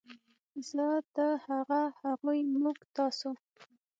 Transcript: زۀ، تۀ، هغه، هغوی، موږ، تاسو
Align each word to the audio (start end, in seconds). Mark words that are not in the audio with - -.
زۀ، 0.69 0.87
تۀ، 1.15 1.27
هغه، 1.47 1.81
هغوی، 2.03 2.39
موږ، 2.61 2.77
تاسو 2.97 3.29